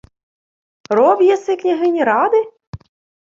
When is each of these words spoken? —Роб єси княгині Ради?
—Роб 0.95 1.21
єси 1.21 1.55
княгині 1.55 2.03
Ради? 2.03 2.45